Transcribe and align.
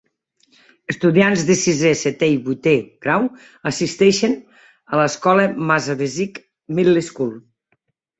Estudiants 0.91 1.41
de 1.49 1.55
sisè, 1.63 1.91
setè 1.99 2.29
i 2.35 2.39
vuitè 2.47 2.73
grau 3.07 3.27
assisteixen 3.71 4.33
a 4.95 4.99
l'escola 5.03 5.45
Massabesic 5.73 6.41
Middle 6.79 7.05
School. 7.11 7.37